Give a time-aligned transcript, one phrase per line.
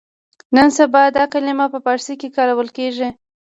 [0.55, 3.09] نن سبا دا کلمه په فارسي کې کارول کېږي.